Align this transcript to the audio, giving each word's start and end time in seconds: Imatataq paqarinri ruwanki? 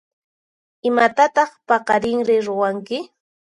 Imatataq 0.87 1.51
paqarinri 1.67 2.35
ruwanki? 2.45 2.97